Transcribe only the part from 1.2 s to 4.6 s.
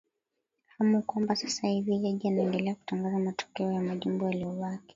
sasa hivi jaji anaendelea kutangaza matokeo ya majimbo yalio